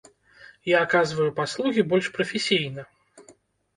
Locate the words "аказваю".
0.85-1.29